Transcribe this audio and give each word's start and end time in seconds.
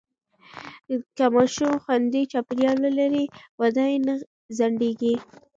که 1.15 1.25
ماشومان 1.35 1.77
خوندي 1.83 2.21
چاپېریال 2.31 2.77
ولري، 2.85 3.25
وده 3.59 3.83
یې 3.91 3.97
نه 4.07 4.13
ځنډېږي. 4.57 5.13